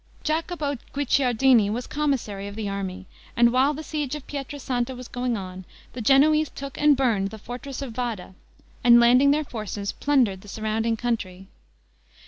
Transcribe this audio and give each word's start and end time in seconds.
Jacopo 0.23 0.77
Guicciardini 0.93 1.69
was 1.69 1.85
commissary 1.85 2.47
of 2.47 2.55
the 2.55 2.67
army; 2.67 3.05
and 3.37 3.53
while 3.53 3.71
the 3.71 3.83
siege 3.83 4.15
of 4.15 4.25
Pietra 4.25 4.57
Santa 4.57 4.95
was 4.95 5.07
going 5.07 5.37
on, 5.37 5.63
the 5.93 6.01
Genoese 6.01 6.49
took 6.49 6.75
and 6.81 6.97
burned 6.97 7.29
the 7.29 7.37
fortress 7.37 7.83
of 7.83 7.93
Vada, 7.93 8.33
and, 8.83 8.99
landing 8.99 9.29
their 9.29 9.43
forces, 9.43 9.91
plundered 9.91 10.41
the 10.41 10.47
surrounding 10.47 10.97
country. 10.97 11.45